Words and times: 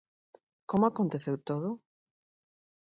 Como 0.69 0.83
aconteceu 0.87 1.35
todo? 1.49 1.69